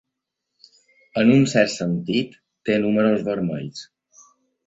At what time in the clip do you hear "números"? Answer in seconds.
2.87-3.23